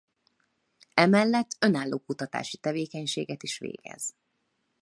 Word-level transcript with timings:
Emellett 0.93 1.55
önálló 1.59 1.99
kutatási 1.99 2.57
tevékenységet 2.57 3.43
is 3.43 3.57
végez. 3.59 4.15